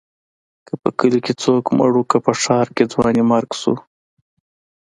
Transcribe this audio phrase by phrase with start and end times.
[0.67, 3.75] که په کلي کې څوک مړ و، که په ښار کې ځوانيمرګ شو.